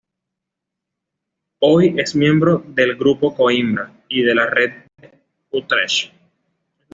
Hoy 1.59 1.93
es 1.99 2.15
miembro 2.15 2.63
del 2.67 2.95
Grupo 2.95 3.35
Coimbra 3.35 3.91
y 4.09 4.23
de 4.23 4.33
la 4.33 4.47
Red 4.47 4.71
de 4.99 5.11
Utrecht. 5.51 6.11